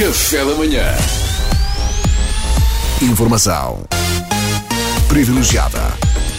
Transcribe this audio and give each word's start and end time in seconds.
Café 0.00 0.42
da 0.42 0.54
manhã. 0.54 0.82
Informação 3.02 3.84
privilegiada 5.06 5.78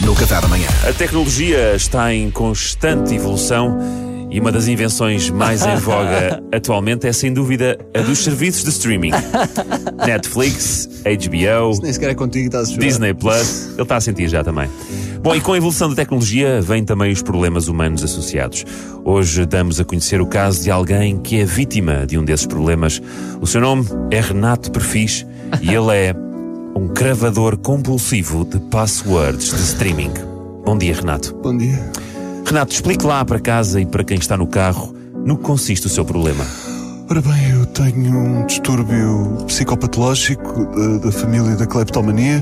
no 0.04 0.16
Café 0.16 0.42
da 0.42 0.48
Manhã. 0.48 0.68
A 0.90 0.92
tecnologia 0.92 1.76
está 1.76 2.12
em 2.12 2.32
constante 2.32 3.14
evolução 3.14 3.78
e 4.32 4.40
uma 4.40 4.52
das 4.52 4.68
invenções 4.68 5.30
mais 5.30 5.64
em 5.64 5.76
voga 5.76 6.42
atualmente 6.52 7.06
é, 7.06 7.14
sem 7.14 7.32
dúvida, 7.32 7.78
a 7.94 8.02
dos 8.02 8.24
serviços 8.24 8.64
de 8.64 8.72
streaming. 8.72 9.12
Netflix, 10.08 10.90
HBO, 11.04 11.84
Nem 11.84 11.94
sequer 11.94 12.10
é 12.10 12.16
contigo 12.16 12.48
estás 12.48 12.72
a. 12.72 12.84
Disney 12.84 13.14
Plus. 13.14 13.68
Ele 13.74 13.84
está 13.84 13.98
a 13.98 14.02
sentir 14.02 14.28
já 14.28 14.44
também. 14.44 14.68
Bom, 15.22 15.36
e 15.36 15.40
com 15.40 15.54
a 15.54 15.58
evolução 15.58 15.88
da 15.88 15.96
tecnologia 15.96 16.60
vêm 16.62 16.84
também 16.84 17.12
os 17.12 17.22
problemas 17.22 17.68
humanos 17.68 18.04
associados. 18.04 18.66
Hoje 19.06 19.46
damos 19.46 19.80
a 19.80 19.86
conhecer 19.86 20.20
o 20.20 20.26
caso 20.26 20.64
de 20.64 20.72
alguém 20.72 21.20
que 21.20 21.40
é 21.40 21.46
vítima 21.46 22.08
de 22.08 22.18
um 22.18 22.26
desses 22.26 22.48
problemas. 22.48 23.00
O 23.40 23.46
seu 23.46 23.62
nome 23.62 23.86
é 24.10 24.20
Renato 24.20 24.72
Perfis 24.72 25.24
e 25.62 25.70
ele 25.76 25.96
é 25.96 26.16
um 26.76 26.88
cravador 26.88 27.56
compulsivo 27.56 28.44
de 28.44 28.60
passwords 28.60 29.52
de 29.52 29.62
streaming. 29.62 30.12
Bom 30.66 30.76
dia, 30.76 30.96
Renato. 30.96 31.36
Bom 31.36 31.56
dia. 31.56 31.80
Renato, 32.44 32.74
explique 32.74 33.06
lá 33.06 33.24
para 33.24 33.40
casa 33.40 33.80
e 33.80 33.86
para 33.86 34.04
quem 34.04 34.18
está 34.18 34.36
no 34.36 34.48
carro 34.48 34.96
no 35.24 35.38
que 35.38 35.44
consiste 35.44 35.86
o 35.86 35.90
seu 35.90 36.04
problema. 36.04 36.44
Ora 37.12 37.22
bem, 37.22 37.50
eu 37.50 37.66
tenho 37.66 38.18
um 38.18 38.46
distúrbio 38.46 39.44
psicopatológico 39.46 40.66
da, 40.68 40.98
da 41.00 41.12
família 41.12 41.58
da 41.58 41.68
cleptomania. 41.68 42.42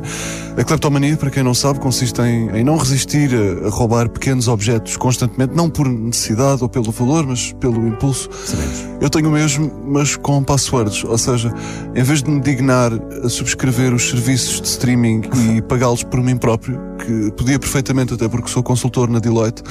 A 0.55 0.63
cleptomania, 0.63 1.17
para 1.17 1.31
quem 1.31 1.41
não 1.41 1.55
sabe, 1.55 1.79
consiste 1.79 2.21
em, 2.21 2.51
em 2.51 2.63
não 2.63 2.77
resistir 2.77 3.31
a, 3.33 3.65
a 3.65 3.71
roubar 3.71 4.07
pequenos 4.09 4.47
objetos 4.47 4.95
constantemente, 4.95 5.55
não 5.55 5.71
por 5.71 5.89
necessidade 5.89 6.61
ou 6.61 6.69
pelo 6.69 6.91
valor, 6.91 7.25
mas 7.25 7.51
pelo 7.53 7.87
impulso. 7.87 8.29
Sabemos. 8.45 8.85
Eu 9.01 9.09
tenho 9.09 9.29
o 9.29 9.31
mesmo, 9.31 9.71
mas 9.87 10.15
com 10.15 10.43
passwords. 10.43 11.03
Ou 11.03 11.17
seja, 11.17 11.51
em 11.95 12.03
vez 12.03 12.21
de 12.21 12.29
me 12.29 12.39
dignar 12.39 12.91
a 13.23 13.27
subscrever 13.27 13.91
os 13.91 14.07
serviços 14.07 14.61
de 14.61 14.67
streaming 14.67 15.23
e 15.57 15.63
pagá-los 15.63 16.03
por 16.03 16.21
mim 16.21 16.37
próprio, 16.37 16.79
que 17.09 17.31
podia 17.31 17.57
perfeitamente, 17.57 18.13
até 18.13 18.27
porque 18.27 18.51
sou 18.51 18.61
consultor 18.61 19.09
na 19.09 19.17
Deloitte, 19.17 19.63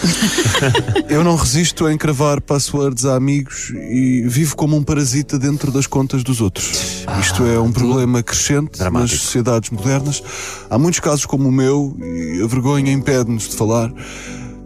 eu 1.08 1.22
não 1.22 1.36
resisto 1.36 1.86
a 1.86 1.92
encravar 1.92 2.40
passwords 2.40 3.04
a 3.04 3.14
amigos 3.14 3.70
e 3.70 4.24
vivo 4.26 4.56
como 4.56 4.76
um 4.76 4.82
parasita 4.82 5.38
dentro 5.38 5.70
das 5.70 5.86
contas 5.86 6.24
dos 6.24 6.40
outros. 6.40 7.04
Isto 7.20 7.46
é 7.46 7.60
um 7.60 7.70
problema 7.70 8.24
crescente 8.24 8.78
Dramático. 8.78 9.12
nas 9.12 9.22
sociedades 9.22 9.70
modernas. 9.70 10.20
Há 10.68 10.76
muitos 10.78 10.98
casos 10.98 11.26
como 11.26 11.48
o 11.48 11.52
meu 11.52 11.96
e 12.00 12.42
a 12.42 12.46
vergonha 12.48 12.90
impede-nos 12.90 13.48
de 13.48 13.54
falar. 13.54 13.92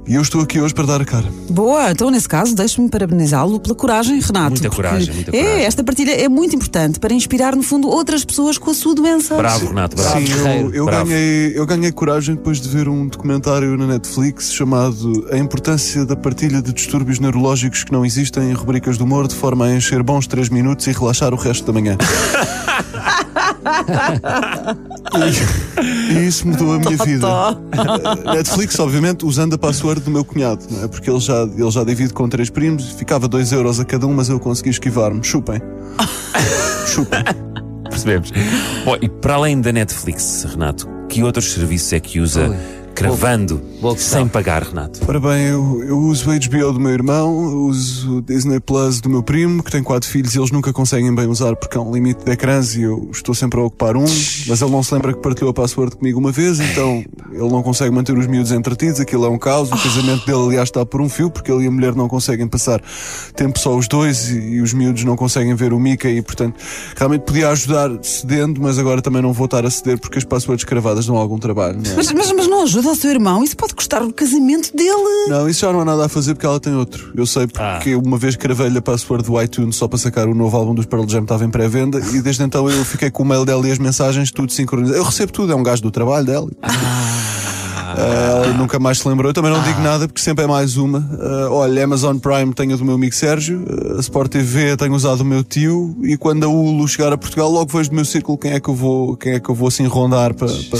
E 0.06 0.14
eu 0.14 0.22
estou 0.22 0.40
aqui 0.40 0.60
hoje 0.60 0.74
para 0.74 0.84
dar 0.84 1.00
a 1.00 1.04
cara. 1.04 1.26
Boa, 1.48 1.92
então 1.92 2.10
nesse 2.10 2.28
caso 2.28 2.56
deixe-me 2.56 2.88
parabenizá-lo 2.88 3.60
pela 3.60 3.74
coragem, 3.74 4.18
Renato. 4.20 4.50
Muita 4.50 4.68
coragem, 4.68 5.14
muita 5.14 5.30
é, 5.36 5.40
coragem. 5.40 5.64
esta 5.64 5.84
partilha 5.84 6.10
é 6.10 6.28
muito 6.28 6.56
importante 6.56 6.98
para 6.98 7.14
inspirar, 7.14 7.54
no 7.54 7.62
fundo, 7.62 7.88
outras 7.88 8.24
pessoas 8.24 8.58
com 8.58 8.70
a 8.70 8.74
sua 8.74 8.96
doença. 8.96 9.36
Bravo, 9.36 9.68
Renato, 9.68 9.96
bravo. 9.96 10.18
Sim, 10.18 10.32
eu, 10.32 10.74
eu 10.74 10.84
Bravo. 10.86 11.06
ganhei, 11.06 11.52
eu 11.54 11.66
ganhei 11.66 11.92
coragem 11.92 12.34
depois 12.34 12.60
de 12.60 12.68
ver 12.68 12.88
um 12.88 13.06
documentário 13.06 13.76
na 13.76 13.86
Netflix 13.86 14.52
chamado 14.52 15.28
A 15.30 15.38
Importância 15.38 16.04
da 16.04 16.16
Partilha 16.16 16.60
de 16.60 16.72
Distúrbios 16.72 17.20
Neurológicos 17.20 17.84
que 17.84 17.92
Não 17.92 18.04
Existem 18.04 18.50
em 18.50 18.52
Rubricas 18.54 18.98
do 18.98 19.04
Humor, 19.04 19.28
de 19.28 19.36
forma 19.36 19.66
a 19.66 19.76
encher 19.76 20.02
bons 20.02 20.26
3 20.26 20.48
minutos 20.48 20.84
e 20.88 20.92
relaxar 20.92 21.32
o 21.32 21.36
resto 21.36 21.64
da 21.64 21.72
manhã. 21.72 21.96
e, 26.10 26.12
e 26.12 26.26
isso 26.26 26.46
mudou 26.46 26.74
a 26.74 26.78
minha 26.78 26.96
vida. 26.96 27.26
Netflix, 28.34 28.78
obviamente, 28.78 29.24
usando 29.24 29.54
a 29.54 29.58
password 29.58 30.00
do 30.00 30.10
meu 30.10 30.24
cunhado, 30.24 30.64
não 30.70 30.84
é? 30.84 30.88
porque 30.88 31.10
ele 31.10 31.20
já, 31.20 31.42
ele 31.42 31.70
já 31.70 31.84
divide 31.84 32.12
com 32.12 32.28
três 32.28 32.50
primos, 32.50 32.90
ficava 32.92 33.28
2 33.28 33.52
euros 33.52 33.80
a 33.80 33.84
cada 33.84 34.06
um, 34.06 34.14
mas 34.14 34.28
eu 34.28 34.38
consegui 34.38 34.70
esquivar-me. 34.70 35.22
Chupem. 35.22 35.60
Chupem. 36.86 37.22
Percebemos. 37.88 38.32
Bom, 38.84 38.96
e 39.00 39.08
para 39.08 39.34
além 39.34 39.60
da 39.60 39.72
Netflix, 39.72 40.44
Renato, 40.44 40.88
que 41.08 41.22
outros 41.22 41.52
serviços 41.52 41.92
é 41.92 42.00
que 42.00 42.20
usa 42.20 42.56
cravando 42.92 43.60
boa 43.80 43.96
sem 43.96 44.28
pagar, 44.28 44.62
Renato? 44.62 45.00
Ora 45.08 45.18
bem, 45.18 45.46
eu, 45.46 45.82
eu 45.82 45.98
uso 45.98 46.30
o 46.30 46.32
HBO 46.32 46.72
do 46.72 46.80
meu 46.80 46.92
irmão, 46.92 47.34
uso 47.66 48.18
o 48.18 48.22
Disney 48.22 48.60
Plus 48.60 49.00
do 49.00 49.08
meu 49.08 49.22
primo, 49.22 49.62
que 49.62 49.70
tem 49.70 49.82
quatro 49.82 50.08
filhos 50.08 50.34
e 50.34 50.38
eles 50.38 50.50
nunca 50.50 50.72
conseguem 50.72 51.12
bem 51.14 51.26
usar 51.26 51.56
porque 51.56 51.76
há 51.76 51.80
um 51.80 51.92
limite 51.92 52.24
de 52.24 52.30
ecrãs 52.30 52.76
e 52.76 52.82
eu 52.82 53.08
estou 53.10 53.34
sempre 53.34 53.58
a 53.58 53.64
ocupar 53.64 53.96
um, 53.96 54.04
mas 54.46 54.62
ele 54.62 54.70
não 54.70 54.82
se 54.82 54.94
lembra 54.94 55.12
que 55.12 55.20
partilhou 55.20 55.50
a 55.50 55.54
password 55.54 55.96
comigo 55.96 56.18
uma 56.18 56.30
vez, 56.30 56.60
então 56.60 57.04
ele 57.32 57.48
não 57.48 57.62
consegue 57.62 57.90
manter 57.90 58.16
os 58.16 58.26
miúdos 58.26 58.52
entretidos, 58.52 59.00
aquilo 59.00 59.24
é 59.24 59.28
um 59.28 59.38
caos. 59.38 59.72
O 59.72 59.76
casamento 59.76 60.26
dele, 60.26 60.46
aliás, 60.46 60.68
está 60.68 60.84
por 60.84 61.00
um 61.00 61.08
fio 61.08 61.30
porque 61.30 61.50
ele 61.50 61.64
e 61.64 61.66
a 61.66 61.70
mulher 61.70 61.94
não 61.94 62.08
conseguem 62.08 62.46
passar 62.46 62.80
tempo 63.34 63.58
só 63.58 63.76
os 63.76 63.88
dois 63.88 64.28
e, 64.28 64.38
e 64.38 64.60
os 64.60 64.72
miúdos 64.72 65.04
não 65.04 65.16
conseguem 65.16 65.54
ver 65.54 65.72
o 65.72 65.80
Mickey 65.80 66.18
e, 66.18 66.22
portanto, 66.22 66.60
realmente 66.96 67.22
podia 67.22 67.48
ajudar 67.50 67.90
cedendo, 68.02 68.60
mas 68.60 68.78
agora 68.78 69.00
também 69.00 69.22
não 69.22 69.32
vou 69.32 69.46
estar 69.46 69.64
a 69.64 69.70
ceder 69.70 69.98
porque 69.98 70.18
as 70.18 70.24
passwords 70.24 70.64
cravadas 70.64 71.06
dão 71.06 71.16
algum 71.16 71.38
trabalho. 71.38 71.80
Não 71.82 71.90
é? 71.90 71.94
Mas, 71.96 72.12
mas, 72.12 72.32
mas 72.32 72.46
não 72.46 72.62
ajuda 72.62 72.81
ao 72.86 72.94
seu 72.94 73.10
irmão, 73.10 73.42
isso 73.42 73.56
pode 73.56 73.74
custar 73.74 74.02
o 74.02 74.12
casamento 74.12 74.74
dele. 74.76 75.28
Não, 75.28 75.48
isso 75.48 75.60
já 75.60 75.72
não 75.72 75.80
há 75.80 75.84
nada 75.84 76.06
a 76.06 76.08
fazer 76.08 76.34
porque 76.34 76.46
ela 76.46 76.60
tem 76.60 76.74
outro. 76.74 77.12
Eu 77.16 77.26
sei 77.26 77.46
porque 77.46 77.94
uma 77.94 78.18
vez 78.18 78.36
cravei-lhe 78.36 78.78
a 78.78 78.82
password 78.82 79.24
do 79.24 79.40
iTunes 79.40 79.76
só 79.76 79.88
para 79.88 79.98
sacar 79.98 80.28
o 80.28 80.34
novo 80.34 80.56
álbum 80.56 80.74
dos 80.74 80.86
Pearl 80.86 81.06
Jam 81.08 81.22
estava 81.22 81.44
em 81.44 81.50
pré-venda 81.50 81.98
e 81.98 82.20
desde 82.20 82.42
então 82.42 82.68
eu 82.68 82.84
fiquei 82.84 83.10
com 83.10 83.22
o 83.22 83.26
mail 83.26 83.44
dela 83.44 83.66
e 83.66 83.70
as 83.70 83.78
mensagens 83.78 84.30
tudo 84.30 84.52
sincronizado. 84.52 84.98
Eu 84.98 85.04
recebo 85.04 85.32
tudo, 85.32 85.52
é 85.52 85.56
um 85.56 85.62
gajo 85.62 85.82
do 85.82 85.90
trabalho 85.90 86.26
dela. 86.26 86.50
Ah, 86.62 87.51
Ela 88.00 88.52
nunca 88.54 88.78
mais 88.78 88.98
se 88.98 89.08
lembrou. 89.08 89.30
Eu 89.30 89.34
também 89.34 89.50
não 89.52 89.62
digo 89.62 89.80
nada 89.80 90.06
porque 90.08 90.20
sempre 90.20 90.44
é 90.44 90.46
mais 90.46 90.76
uma. 90.76 91.06
Ah, 91.20 91.48
olha, 91.50 91.84
Amazon 91.84 92.16
Prime 92.18 92.52
tenho 92.54 92.74
a 92.74 92.76
do 92.76 92.84
meu 92.84 92.94
amigo 92.94 93.14
Sérgio, 93.14 93.64
ah, 93.68 93.96
a 93.98 94.00
Sport 94.00 94.30
TV 94.32 94.76
tenho 94.76 94.94
usado 94.94 95.20
o 95.20 95.24
meu 95.24 95.42
tio 95.44 95.96
e 96.02 96.16
quando 96.16 96.44
a 96.44 96.48
Hulu 96.48 96.86
chegar 96.88 97.12
a 97.12 97.18
Portugal 97.18 97.50
logo 97.50 97.70
vejo 97.76 97.90
do 97.90 97.96
meu 97.96 98.04
círculo 98.04 98.36
quem 98.38 98.52
é 98.52 98.60
que 98.60 98.68
eu 98.68 98.74
vou, 98.74 99.16
quem 99.16 99.32
é 99.34 99.40
que 99.40 99.48
eu 99.48 99.54
vou 99.54 99.68
assim 99.68 99.86
rondar 99.86 100.34
para, 100.34 100.48
para, 100.48 100.78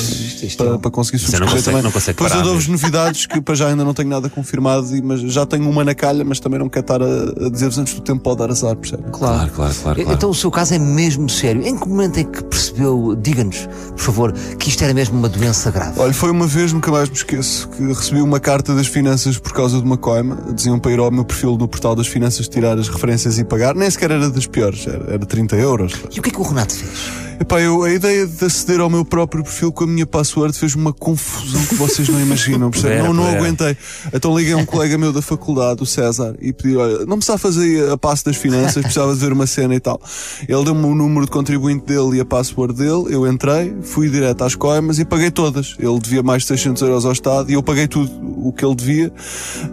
para, 0.56 0.78
para 0.78 0.90
conseguir 0.90 1.18
Você 1.18 1.38
não 1.38 1.46
subscrever 1.48 1.64
também. 1.64 1.82
não 1.82 1.90
consegue 1.92 2.16
Depois 2.18 2.32
eu 2.34 2.42
dou-vos 2.42 2.66
novidades 2.68 3.26
que 3.26 3.40
para 3.40 3.54
já 3.54 3.68
ainda 3.68 3.84
não 3.84 3.94
tenho 3.94 4.08
nada 4.08 4.28
confirmado, 4.28 4.94
e- 4.96 5.02
mas 5.02 5.20
já 5.20 5.44
tenho 5.46 5.68
uma 5.68 5.84
na 5.84 5.94
calha, 5.94 6.24
mas 6.24 6.40
também 6.40 6.58
não 6.58 6.68
quero 6.68 6.84
estar 6.84 7.02
a, 7.02 7.46
a 7.46 7.50
dizer-vos 7.50 7.78
antes 7.78 7.94
do 7.94 8.00
tempo 8.00 8.22
pode 8.22 8.38
dar 8.38 8.50
azar, 8.50 8.74
percebe? 8.76 9.04
Claro, 9.12 9.50
claro, 9.50 9.74
claro. 9.74 9.74
claro. 10.02 10.12
Então 10.12 10.30
o 10.30 10.34
seu 10.34 10.50
caso 10.50 10.74
é 10.74 10.78
mesmo 10.78 11.28
sério. 11.28 11.62
Em 11.66 11.76
que 11.78 11.88
momento 11.88 12.18
é 12.18 12.24
que 12.24 12.42
percebeu, 12.44 13.16
diga-nos, 13.20 13.68
por 13.90 13.98
favor, 13.98 14.32
que 14.58 14.68
isto 14.68 14.82
era 14.82 14.94
mesmo 14.94 15.18
uma 15.18 15.28
doença 15.28 15.70
grave? 15.70 15.98
Olha, 16.00 16.12
foi 16.12 16.30
uma 16.30 16.46
vez, 16.46 16.72
nunca 16.72 16.90
mais 16.90 17.01
me 17.08 17.16
esqueço, 17.16 17.68
que 17.68 17.82
recebi 17.82 18.20
uma 18.20 18.40
carta 18.40 18.74
das 18.74 18.86
finanças 18.86 19.38
por 19.38 19.52
causa 19.52 19.78
de 19.78 19.84
uma 19.84 19.96
coima. 19.96 20.36
Diziam 20.52 20.78
para 20.78 20.92
ir 20.92 20.98
ao 20.98 21.10
meu 21.10 21.24
perfil 21.24 21.56
no 21.56 21.68
portal 21.68 21.94
das 21.94 22.06
finanças 22.06 22.48
tirar 22.48 22.78
as 22.78 22.88
referências 22.88 23.38
e 23.38 23.44
pagar. 23.44 23.74
Nem 23.74 23.90
sequer 23.90 24.10
era 24.10 24.30
das 24.30 24.46
piores, 24.46 24.86
era, 24.86 25.14
era 25.14 25.26
30 25.26 25.56
euros. 25.56 25.92
E 26.10 26.18
o 26.18 26.22
que 26.22 26.30
é 26.30 26.32
que 26.32 26.40
o 26.40 26.42
Renato 26.42 26.74
fez? 26.74 27.31
Epá, 27.42 27.60
eu, 27.60 27.82
a 27.82 27.92
ideia 27.92 28.24
de 28.24 28.44
aceder 28.44 28.78
ao 28.78 28.88
meu 28.88 29.04
próprio 29.04 29.42
perfil 29.42 29.72
com 29.72 29.82
a 29.82 29.86
minha 29.88 30.06
password 30.06 30.56
fez 30.56 30.76
uma 30.76 30.92
confusão 30.92 31.60
que 31.66 31.74
vocês 31.74 32.08
não 32.08 32.20
imaginam, 32.20 32.70
Não, 33.02 33.12
não 33.12 33.26
aguentei. 33.26 33.76
Então 34.14 34.38
liguei 34.38 34.52
a 34.52 34.56
um 34.56 34.64
colega 34.64 34.96
meu 34.96 35.12
da 35.12 35.20
faculdade, 35.20 35.82
o 35.82 35.86
César, 35.86 36.36
e 36.40 36.52
pedi: 36.52 36.76
olha, 36.76 37.04
não 37.04 37.16
precisava 37.16 37.40
fazer 37.40 37.90
a 37.90 37.98
passo 37.98 38.26
das 38.26 38.36
finanças, 38.36 38.80
precisava 38.80 39.12
de 39.12 39.18
ver 39.18 39.32
uma 39.32 39.48
cena 39.48 39.74
e 39.74 39.80
tal. 39.80 40.00
Ele 40.48 40.64
deu-me 40.64 40.84
o 40.84 40.94
número 40.94 41.26
de 41.26 41.32
contribuinte 41.32 41.84
dele 41.84 42.18
e 42.18 42.20
a 42.20 42.24
password 42.24 42.74
dele, 42.74 43.06
eu 43.08 43.26
entrei, 43.26 43.74
fui 43.82 44.08
direto 44.08 44.44
às 44.44 44.54
coimas 44.54 45.00
e 45.00 45.04
paguei 45.04 45.32
todas. 45.32 45.74
Ele 45.80 45.98
devia 45.98 46.22
mais 46.22 46.42
de 46.42 46.48
600 46.48 46.80
euros 46.82 47.04
ao 47.04 47.10
Estado 47.10 47.50
e 47.50 47.54
eu 47.54 47.62
paguei 47.62 47.88
tudo 47.88 48.08
o 48.42 48.52
que 48.52 48.64
ele 48.64 48.74
devia, 48.74 49.12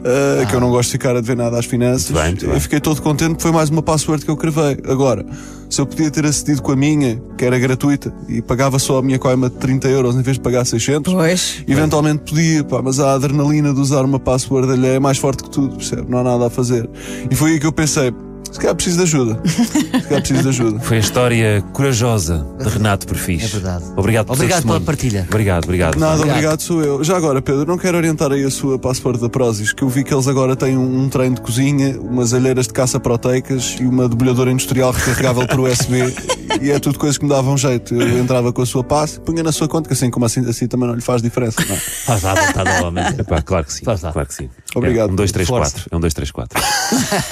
ah, 0.06 0.46
que 0.46 0.56
eu 0.56 0.60
não 0.60 0.70
gosto 0.70 0.88
de 0.88 0.92
ficar 0.94 1.12
a 1.16 1.22
dever 1.22 1.36
nada 1.38 1.58
às 1.58 1.66
finanças. 1.66 2.12
Muito 2.12 2.20
bem, 2.22 2.28
muito 2.32 2.46
bem. 2.46 2.56
Eu 2.56 2.62
fiquei 2.62 2.80
todo 2.80 3.02
contente 3.02 3.30
porque 3.30 3.44
foi 3.44 3.52
mais 3.52 3.70
uma 3.70 3.82
password 3.82 4.24
que 4.24 4.32
eu 4.32 4.38
cravei. 4.38 4.78
Agora, 4.88 5.26
se 5.70 5.80
eu 5.80 5.86
podia 5.86 6.10
ter 6.10 6.26
acedido 6.26 6.62
com 6.62 6.72
a 6.72 6.76
minha, 6.76 7.22
que 7.38 7.46
era 7.46 7.58
gratuita, 7.60 8.12
e 8.28 8.42
pagava 8.42 8.80
só 8.80 8.98
a 8.98 9.02
minha 9.02 9.20
coima 9.20 9.50
de 9.50 9.56
30 9.58 9.88
euros 9.90 10.16
em 10.16 10.22
vez 10.22 10.38
de 10.38 10.42
pagar 10.42 10.66
600, 10.66 11.14
Pois. 11.14 11.64
eventualmente 11.68 12.24
podia, 12.30 12.64
pá, 12.64 12.82
mas 12.82 13.00
a 13.00 13.14
adrenalina 13.14 13.74
de 13.74 13.80
usar 13.80 14.04
uma 14.04 14.20
password 14.20 14.72
alheia 14.72 14.96
é 14.96 15.00
mais 15.00 15.18
forte 15.18 15.44
que 15.44 15.50
tudo, 15.50 15.76
percebe? 15.76 16.06
Não 16.10 16.20
há 16.20 16.24
nada 16.24 16.48
a 16.48 16.50
fazer. 16.50 16.90
E 17.30 17.36
foi 17.36 17.52
aí 17.52 17.60
que 17.60 17.66
eu 17.68 17.72
pensei, 17.72 18.12
se 18.52 18.60
calhar 18.60 18.76
preciso 18.76 18.98
de 18.98 19.04
ajuda. 19.04 19.40
Se 19.46 20.02
calhar 20.04 20.22
preciso 20.22 20.42
de 20.42 20.50
ajuda. 20.50 20.80
Foi 20.84 20.98
a 20.98 21.00
história 21.00 21.64
corajosa 21.74 22.46
de 22.60 22.70
Renato 22.70 23.08
Perfis. 23.08 23.44
É 23.44 23.48
verdade. 23.48 23.86
Obrigado 23.96 24.26
pelo 24.26 24.38
seu 24.38 24.46
Obrigado 24.46 24.64
pela 24.66 24.82
partilha. 24.82 25.26
Obrigado, 25.30 25.64
obrigado. 25.66 25.96
Nada, 25.98 26.14
Obrigado. 26.16 26.36
obrigado, 26.36 26.62
sou 26.62 26.82
eu. 26.82 27.04
Já 27.04 27.18
agora, 27.18 27.42
Pedro, 27.42 27.66
não 27.66 27.78
quero 27.78 27.98
orientar 27.98 28.32
aí 28.32 28.44
a 28.44 28.50
sua 28.52 28.80
password 28.80 29.20
da 29.20 29.30
Prozis, 29.30 29.74
que 29.74 29.84
eu 29.84 29.90
vi 29.90 30.04
que 30.04 30.14
eles 30.14 30.28
agora 30.28 30.56
têm 30.56 30.78
um, 30.78 31.04
um 31.04 31.10
trem 31.10 31.34
de 31.34 31.42
cozinha, 31.42 32.00
umas 32.00 32.34
alheiras 32.34 32.68
de 32.68 32.74
caça 32.74 33.00
proteicas 33.00 33.78
e 33.80 33.84
uma 33.86 34.08
debulhadora 34.08 34.52
industrial 34.52 34.92
recarregável 34.92 35.48
por 35.48 35.60
USB. 35.62 36.00
e 36.62 36.72
é 36.72 36.80
tudo 36.80 36.98
coisas 37.00 37.18
que 37.18 37.24
me 37.24 37.30
davam 37.30 37.58
jeito. 37.58 37.94
Eu 37.94 38.20
entrava 38.20 38.52
com 38.52 38.62
a 38.62 38.66
sua 38.66 38.84
passe, 38.84 39.20
punha 39.20 39.44
na 39.44 39.52
sua 39.52 39.68
conta, 39.68 39.88
que 39.88 39.94
assim 39.94 40.10
como 40.10 40.26
assim, 40.26 40.48
assim 40.50 40.68
também 40.68 40.88
não 40.88 40.96
lhe 40.96 41.02
faz 41.02 41.22
diferença. 41.22 41.64
Não 41.68 41.76
é? 41.76 41.80
Faz 41.80 42.26
à 42.26 42.34
vontade 42.34 42.70
novamente. 42.70 43.22
Epá, 43.22 43.42
claro 43.42 43.66
que 43.66 43.74
sim. 43.74 43.84
Faz 43.84 44.02
lá. 44.02 44.12
Claro 44.12 44.28
que 44.28 44.34
sim. 44.34 44.50
Obrigado. 44.76 45.10
É 45.10 45.14
um 45.14 45.16
2, 45.16 45.32
3, 45.32 45.48
Força. 45.48 45.72
4. 45.74 45.90
É 45.92 45.96
um 45.96 46.00
2, 46.00 46.14
3, 46.14 46.32
4. 46.32 46.62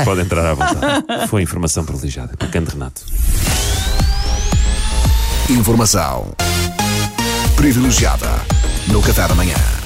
Pode 0.03 0.21
entrar 0.21 0.45
à 0.45 0.53
vontade. 0.53 1.27
Foi 1.27 1.41
informação 1.41 1.83
privilegiada. 1.85 2.33
Bacana, 2.39 2.67
Renato. 2.69 3.01
Informação 5.49 6.35
privilegiada 7.55 8.29
no 8.87 9.01
Café 9.01 9.27
da 9.27 9.35
Manhã. 9.35 9.76